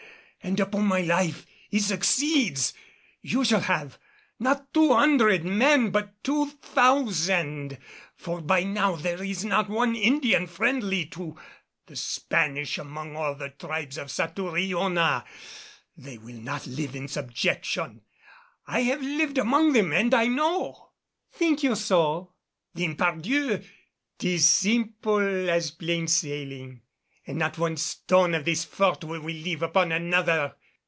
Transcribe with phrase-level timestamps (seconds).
[0.43, 2.73] And upon my life, it succeeds!
[3.21, 3.99] You shall have
[4.39, 7.77] not two hundred men, but two thousand
[8.15, 11.37] for by now there is not one Indian friendly to
[11.85, 15.25] the Spanish among all the tribes of Satouriona.
[15.95, 18.01] They will not live in subjection.
[18.65, 20.89] I have lived among them and I know."
[21.31, 22.33] "Think you so?
[22.73, 23.61] Then pardieu,
[24.17, 26.81] 'tis simple as plain sailing,
[27.27, 30.53] and not one stone of this fort will we leave upon another.